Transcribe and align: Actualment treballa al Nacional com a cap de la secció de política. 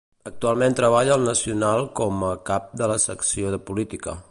Actualment 0.27 0.77
treballa 0.79 1.13
al 1.15 1.27
Nacional 1.31 1.85
com 2.01 2.25
a 2.31 2.33
cap 2.49 2.73
de 2.83 2.89
la 2.95 2.99
secció 3.07 3.53
de 3.57 3.61
política. 3.71 4.19